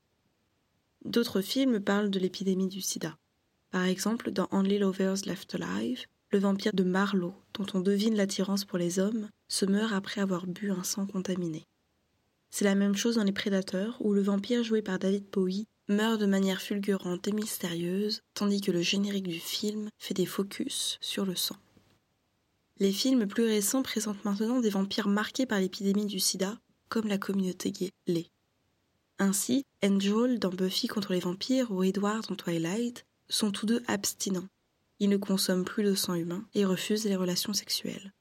D'autres 1.07 1.41
films 1.41 1.81
parlent 1.81 2.11
de 2.11 2.19
l'épidémie 2.19 2.69
du 2.69 2.83
sida. 2.83 3.17
Par 3.71 3.85
exemple, 3.85 4.31
dans 4.33 4.49
Only 4.51 4.79
Lovers 4.79 5.25
Left 5.27 5.55
Alive, 5.55 6.07
le 6.33 6.39
vampire 6.39 6.73
de 6.73 6.85
Marlowe, 6.85 7.35
dont 7.55 7.67
on 7.75 7.81
devine 7.81 8.17
l'attirance 8.17 8.65
pour 8.65 8.79
les 8.79 8.99
hommes, 8.99 9.29
se 9.49 9.65
meurt 9.65 9.93
après 9.93 10.21
avoir 10.21 10.47
bu 10.47 10.71
un 10.71 10.83
sang 10.83 11.07
contaminé. 11.07 11.67
C'est 12.51 12.65
la 12.65 12.75
même 12.75 12.97
chose 12.97 13.17
dans 13.17 13.25
Les 13.25 13.33
Prédateurs, 13.33 13.97
où 14.01 14.13
le 14.13 14.23
vampire 14.23 14.65
joué 14.65 14.83
par 14.83 14.99
David 14.99 15.25
Bowie 15.33 15.67
meurt 15.89 16.21
de 16.21 16.27
manière 16.27 16.61
fulgurante 16.61 17.27
et 17.29 17.33
mystérieuse, 17.33 18.23
tandis 18.35 18.61
que 18.61 18.73
le 18.73 18.83
générique 18.83 19.29
du 19.29 19.39
film 19.39 19.89
fait 19.99 20.15
des 20.15 20.27
focus 20.27 20.99
sur 21.01 21.25
le 21.25 21.37
sang. 21.37 21.57
Les 22.79 22.93
films 22.93 23.27
plus 23.27 23.45
récents 23.45 23.83
présentent 23.83 24.25
maintenant 24.25 24.61
des 24.61 24.71
vampires 24.71 25.09
marqués 25.09 25.47
par 25.47 25.61
l'épidémie 25.61 26.07
du 26.07 26.19
sida, 26.19 26.59
comme 26.89 27.09
la 27.09 27.19
communauté 27.19 27.71
gay 27.71 27.91
l'est. 28.07 28.31
Ainsi, 29.19 29.65
Angel 29.85 30.39
dans 30.39 30.49
Buffy 30.49 30.89
contre 30.89 31.13
les 31.13 31.21
vampires 31.21 31.71
ou 31.71 31.83
Edward 31.83 32.27
dans 32.27 32.37
Twilight 32.37 33.05
sont 33.31 33.51
tous 33.51 33.65
deux 33.65 33.83
abstinents. 33.87 34.49
Ils 34.99 35.09
ne 35.09 35.17
consomment 35.17 35.65
plus 35.65 35.83
de 35.83 35.95
sang 35.95 36.15
humain 36.15 36.45
et 36.55 36.67
refusent 36.67 37.07
les 37.07 37.17
relations 37.17 37.55
sexuelles. 37.55 38.13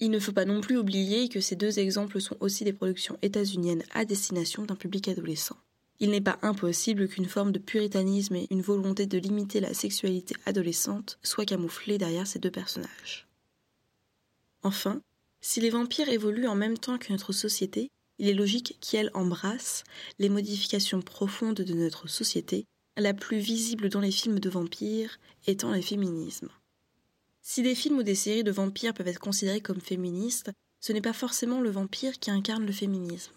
Il 0.00 0.10
ne 0.10 0.18
faut 0.18 0.32
pas 0.32 0.44
non 0.44 0.60
plus 0.60 0.76
oublier 0.76 1.28
que 1.28 1.40
ces 1.40 1.56
deux 1.56 1.78
exemples 1.78 2.20
sont 2.20 2.36
aussi 2.40 2.64
des 2.64 2.72
productions 2.72 3.18
états-uniennes 3.22 3.84
à 3.92 4.04
destination 4.04 4.64
d'un 4.64 4.76
public 4.76 5.08
adolescent. 5.08 5.56
Il 6.00 6.10
n'est 6.10 6.20
pas 6.20 6.38
impossible 6.42 7.08
qu'une 7.08 7.26
forme 7.26 7.50
de 7.50 7.58
puritanisme 7.58 8.36
et 8.36 8.46
une 8.50 8.62
volonté 8.62 9.06
de 9.06 9.18
limiter 9.18 9.60
la 9.60 9.74
sexualité 9.74 10.36
adolescente 10.46 11.18
soient 11.22 11.44
camouflées 11.44 11.98
derrière 11.98 12.26
ces 12.26 12.38
deux 12.38 12.50
personnages. 12.50 13.26
Enfin, 14.62 15.00
si 15.40 15.60
les 15.60 15.70
vampires 15.70 16.08
évoluent 16.08 16.46
en 16.46 16.54
même 16.54 16.78
temps 16.78 16.98
que 16.98 17.12
notre 17.12 17.32
société, 17.32 17.90
il 18.18 18.28
est 18.28 18.34
logique 18.34 18.76
qu'elles 18.80 19.10
embrassent 19.14 19.84
les 20.18 20.28
modifications 20.28 21.02
profondes 21.02 21.60
de 21.60 21.74
notre 21.74 22.08
société, 22.08 22.66
la 23.00 23.14
plus 23.14 23.38
visible 23.38 23.88
dans 23.88 24.00
les 24.00 24.10
films 24.10 24.40
de 24.40 24.50
vampires 24.50 25.18
étant 25.46 25.70
le 25.70 25.80
féminisme. 25.80 26.48
Si 27.42 27.62
des 27.62 27.74
films 27.74 27.98
ou 27.98 28.02
des 28.02 28.14
séries 28.14 28.44
de 28.44 28.50
vampires 28.50 28.94
peuvent 28.94 29.08
être 29.08 29.20
considérés 29.20 29.60
comme 29.60 29.80
féministes, 29.80 30.50
ce 30.80 30.92
n'est 30.92 31.00
pas 31.00 31.12
forcément 31.12 31.60
le 31.60 31.70
vampire 31.70 32.18
qui 32.18 32.30
incarne 32.30 32.66
le 32.66 32.72
féminisme. 32.72 33.32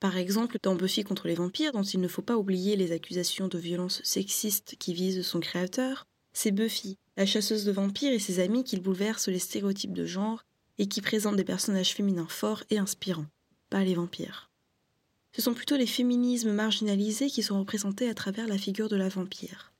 Par 0.00 0.16
exemple, 0.16 0.56
dans 0.62 0.74
Buffy 0.74 1.04
contre 1.04 1.28
les 1.28 1.34
vampires, 1.34 1.72
dont 1.72 1.82
il 1.82 2.00
ne 2.00 2.08
faut 2.08 2.22
pas 2.22 2.36
oublier 2.36 2.74
les 2.74 2.92
accusations 2.92 3.48
de 3.48 3.58
violence 3.58 4.00
sexiste 4.02 4.76
qui 4.78 4.94
visent 4.94 5.22
son 5.22 5.38
créateur, 5.38 6.06
c'est 6.32 6.50
Buffy, 6.50 6.96
la 7.16 7.26
chasseuse 7.26 7.64
de 7.64 7.72
vampires 7.72 8.12
et 8.12 8.18
ses 8.18 8.40
amis 8.40 8.64
qui 8.64 8.80
bouleversent 8.80 9.28
les 9.28 9.38
stéréotypes 9.38 9.92
de 9.92 10.06
genre 10.06 10.42
et 10.78 10.88
qui 10.88 11.02
présentent 11.02 11.36
des 11.36 11.44
personnages 11.44 11.94
féminins 11.94 12.26
forts 12.28 12.64
et 12.70 12.78
inspirants, 12.78 13.26
pas 13.70 13.84
les 13.84 13.94
vampires. 13.94 14.51
Ce 15.34 15.42
sont 15.42 15.54
plutôt 15.54 15.76
les 15.76 15.86
féminismes 15.86 16.52
marginalisés 16.52 17.30
qui 17.30 17.42
sont 17.42 17.58
représentés 17.58 18.08
à 18.08 18.14
travers 18.14 18.46
la 18.46 18.58
figure 18.58 18.88
de 18.88 18.96
la 18.96 19.08
vampire. 19.08 19.72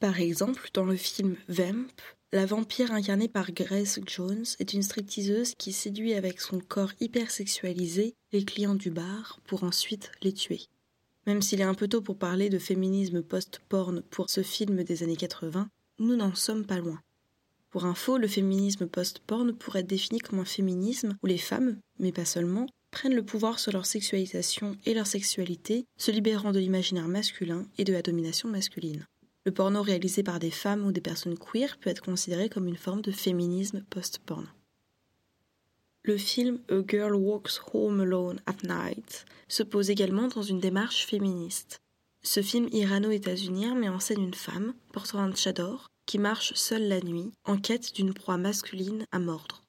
Par 0.00 0.20
exemple, 0.20 0.70
dans 0.74 0.84
le 0.84 0.96
film 0.96 1.36
Vamp, 1.48 1.86
la 2.32 2.44
vampire 2.44 2.92
incarnée 2.92 3.28
par 3.28 3.52
Grace 3.52 4.00
Jones 4.06 4.44
est 4.58 4.72
une 4.72 4.82
stripteaseuse 4.82 5.54
qui 5.54 5.72
séduit 5.72 6.14
avec 6.14 6.40
son 6.40 6.60
corps 6.60 6.92
hyper 7.00 7.30
sexualisé 7.30 8.14
les 8.32 8.44
clients 8.44 8.74
du 8.74 8.90
bar 8.90 9.40
pour 9.46 9.64
ensuite 9.64 10.10
les 10.22 10.32
tuer. 10.32 10.60
Même 11.26 11.42
s'il 11.42 11.60
est 11.60 11.64
un 11.64 11.74
peu 11.74 11.88
tôt 11.88 12.02
pour 12.02 12.18
parler 12.18 12.50
de 12.50 12.58
féminisme 12.58 13.22
post-porn 13.22 14.02
pour 14.02 14.28
ce 14.30 14.42
film 14.42 14.82
des 14.82 15.02
années 15.02 15.16
80, 15.16 15.68
nous 15.98 16.16
n'en 16.16 16.34
sommes 16.34 16.66
pas 16.66 16.78
loin. 16.78 17.00
Pour 17.70 17.84
info, 17.84 18.16
le 18.18 18.28
féminisme 18.28 18.86
post-porn 18.86 19.52
pourrait 19.52 19.80
être 19.80 19.86
défini 19.86 20.18
comme 20.18 20.38
un 20.38 20.44
féminisme 20.44 21.16
où 21.22 21.26
les 21.26 21.38
femmes, 21.38 21.78
mais 21.98 22.12
pas 22.12 22.24
seulement, 22.24 22.66
prennent 22.96 23.14
le 23.14 23.22
pouvoir 23.22 23.58
sur 23.58 23.72
leur 23.72 23.84
sexualisation 23.84 24.74
et 24.86 24.94
leur 24.94 25.06
sexualité, 25.06 25.84
se 25.98 26.10
libérant 26.10 26.50
de 26.50 26.58
l'imaginaire 26.58 27.08
masculin 27.08 27.66
et 27.76 27.84
de 27.84 27.92
la 27.92 28.00
domination 28.00 28.48
masculine. 28.48 29.04
Le 29.44 29.52
porno 29.52 29.82
réalisé 29.82 30.22
par 30.22 30.38
des 30.38 30.50
femmes 30.50 30.86
ou 30.86 30.92
des 30.92 31.02
personnes 31.02 31.36
queer 31.36 31.76
peut 31.76 31.90
être 31.90 32.02
considéré 32.02 32.48
comme 32.48 32.66
une 32.66 32.78
forme 32.78 33.02
de 33.02 33.10
féminisme 33.10 33.84
post-porno. 33.90 34.48
Le 36.04 36.16
film 36.16 36.58
A 36.70 36.80
Girl 36.88 37.14
Walks 37.14 37.60
Home 37.74 38.00
Alone 38.00 38.40
at 38.46 38.66
Night 38.66 39.26
se 39.46 39.62
pose 39.62 39.90
également 39.90 40.28
dans 40.28 40.40
une 40.40 40.60
démarche 40.60 41.04
féministe. 41.04 41.82
Ce 42.22 42.40
film 42.40 42.66
irano-états-unien 42.72 43.74
met 43.74 43.90
en 43.90 44.00
scène 44.00 44.22
une 44.22 44.32
femme, 44.32 44.72
portant 44.94 45.18
un 45.18 45.32
tchador, 45.32 45.88
qui 46.06 46.16
marche 46.16 46.54
seule 46.54 46.88
la 46.88 47.02
nuit, 47.02 47.30
en 47.44 47.58
quête 47.58 47.94
d'une 47.94 48.14
proie 48.14 48.38
masculine 48.38 49.04
à 49.12 49.18
mordre. 49.18 49.65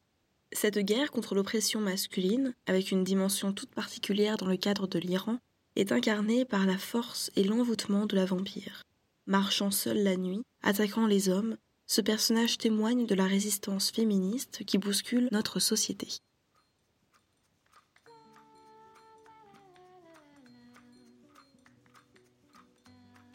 Cette 0.51 0.79
guerre 0.79 1.11
contre 1.11 1.35
l'oppression 1.35 1.81
masculine, 1.81 2.53
avec 2.65 2.91
une 2.91 3.03
dimension 3.03 3.53
toute 3.53 3.73
particulière 3.73 4.37
dans 4.37 4.47
le 4.47 4.57
cadre 4.57 4.87
de 4.87 4.99
l'Iran, 4.99 5.39
est 5.75 5.91
incarnée 5.91 6.45
par 6.45 6.65
la 6.65 6.77
force 6.77 7.31
et 7.35 7.43
l'envoûtement 7.43 8.05
de 8.05 8.15
la 8.15 8.25
vampire 8.25 8.83
marchant 9.27 9.71
seul 9.71 10.01
la 10.03 10.15
nuit, 10.15 10.43
attaquant 10.63 11.05
les 11.05 11.29
hommes, 11.29 11.57
ce 11.85 12.01
personnage 12.01 12.57
témoigne 12.57 13.05
de 13.05 13.15
la 13.15 13.25
résistance 13.25 13.91
féministe 13.91 14.63
qui 14.65 14.77
bouscule 14.77 15.27
notre 15.31 15.59
société. 15.59 16.07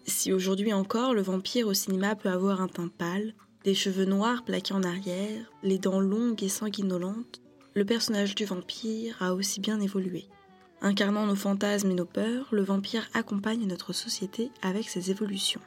Si 0.07 0.33
aujourd'hui 0.33 0.73
encore 0.73 1.15
le 1.15 1.23
vampire 1.23 1.69
au 1.69 1.75
cinéma 1.75 2.17
peut 2.17 2.29
avoir 2.29 2.61
un 2.61 2.69
teint 2.69 2.89
pâle, 2.89 3.35
des 3.65 3.75
cheveux 3.75 4.05
noirs 4.05 4.45
plaqués 4.45 4.75
en 4.75 4.83
arrière, 4.83 5.53
les 5.63 5.79
dents 5.79 6.01
longues 6.01 6.43
et 6.43 6.49
sanguinolentes, 6.49 7.41
le 7.75 7.85
personnage 7.85 8.35
du 8.35 8.45
vampire 8.45 9.17
a 9.23 9.35
aussi 9.35 9.61
bien 9.61 9.81
évolué. 9.81 10.27
Incarnant 10.81 11.27
nos 11.27 11.37
fantasmes 11.37 11.93
et 11.93 11.95
nos 11.95 12.05
peurs, 12.05 12.49
le 12.51 12.63
vampire 12.63 13.09
accompagne 13.15 13.67
notre 13.67 13.93
société 13.93 14.51
avec 14.63 14.89
ses 14.89 15.11
évolutions. 15.11 15.61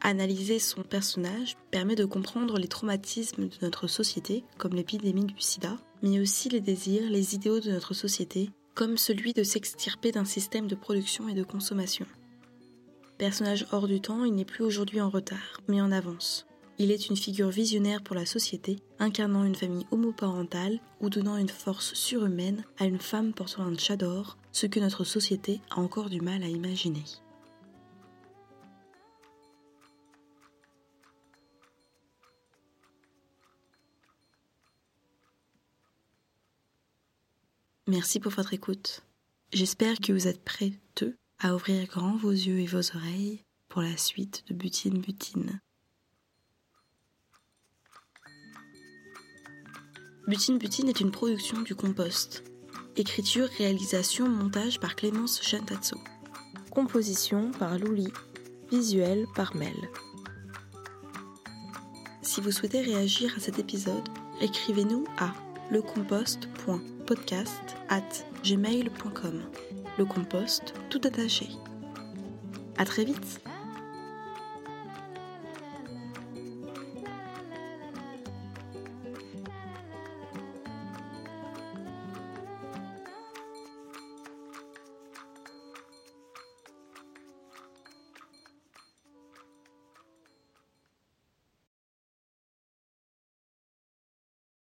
Analyser 0.00 0.58
son 0.58 0.82
personnage 0.82 1.56
permet 1.70 1.94
de 1.94 2.04
comprendre 2.04 2.58
les 2.58 2.68
traumatismes 2.68 3.48
de 3.48 3.56
notre 3.62 3.86
société, 3.86 4.44
comme 4.58 4.74
l'épidémie 4.74 5.26
du 5.26 5.40
sida, 5.40 5.76
mais 6.02 6.20
aussi 6.20 6.48
les 6.48 6.60
désirs, 6.60 7.08
les 7.08 7.34
idéaux 7.34 7.60
de 7.60 7.70
notre 7.70 7.94
société, 7.94 8.50
comme 8.74 8.96
celui 8.96 9.32
de 9.32 9.42
s'extirper 9.42 10.12
d'un 10.12 10.24
système 10.24 10.66
de 10.66 10.74
production 10.74 11.28
et 11.28 11.34
de 11.34 11.44
consommation. 11.44 12.06
Personnage 13.16 13.66
hors 13.72 13.86
du 13.86 14.00
temps, 14.00 14.24
il 14.24 14.34
n'est 14.34 14.44
plus 14.44 14.64
aujourd'hui 14.64 15.00
en 15.00 15.08
retard, 15.08 15.60
mais 15.68 15.80
en 15.80 15.90
avance. 15.90 16.47
Il 16.80 16.92
est 16.92 17.08
une 17.08 17.16
figure 17.16 17.48
visionnaire 17.48 18.02
pour 18.02 18.14
la 18.14 18.24
société, 18.24 18.78
incarnant 19.00 19.42
une 19.42 19.56
famille 19.56 19.86
homoparentale 19.90 20.78
ou 21.00 21.10
donnant 21.10 21.36
une 21.36 21.48
force 21.48 21.92
surhumaine 21.94 22.64
à 22.78 22.84
une 22.84 23.00
femme 23.00 23.32
portant 23.32 23.64
un 23.64 23.76
chador, 23.76 24.38
ce 24.52 24.66
que 24.66 24.78
notre 24.78 25.02
société 25.02 25.60
a 25.70 25.80
encore 25.80 26.08
du 26.08 26.20
mal 26.20 26.44
à 26.44 26.46
imaginer. 26.46 27.02
Merci 37.88 38.20
pour 38.20 38.30
votre 38.30 38.54
écoute. 38.54 39.02
J'espère 39.52 39.98
que 39.98 40.12
vous 40.12 40.28
êtes 40.28 40.44
prêts, 40.44 40.74
eux, 41.02 41.16
à 41.40 41.56
ouvrir 41.56 41.88
grand 41.88 42.16
vos 42.16 42.30
yeux 42.30 42.60
et 42.60 42.66
vos 42.66 42.94
oreilles 42.94 43.42
pour 43.68 43.82
la 43.82 43.96
suite 43.96 44.44
de 44.46 44.54
Butine 44.54 45.00
Butine. 45.00 45.58
Butine 50.28 50.58
Butine 50.58 50.90
est 50.90 51.00
une 51.00 51.10
production 51.10 51.62
du 51.62 51.74
compost. 51.74 52.44
Écriture, 52.96 53.48
réalisation, 53.56 54.28
montage 54.28 54.78
par 54.78 54.94
Clémence 54.94 55.42
Chantazzo. 55.42 55.96
Composition 56.70 57.50
par 57.58 57.78
Louli. 57.78 58.12
Visuel 58.70 59.24
par 59.34 59.56
Mel. 59.56 59.72
Si 62.20 62.42
vous 62.42 62.50
souhaitez 62.50 62.82
réagir 62.82 63.32
à 63.38 63.40
cet 63.40 63.58
épisode, 63.58 64.06
écrivez-nous 64.42 65.06
à 65.16 65.32
lecompost.podcast 65.70 67.62
at 67.88 68.02
gmail.com. 68.44 69.40
Le 69.96 70.04
compost 70.04 70.74
tout 70.90 71.00
attaché. 71.04 71.48
À 72.76 72.84
très 72.84 73.06
vite! 73.06 73.40